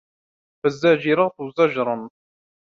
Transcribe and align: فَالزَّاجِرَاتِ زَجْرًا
فَالزَّاجِرَاتِ 0.63 1.35
زَجْرًا 1.57 2.09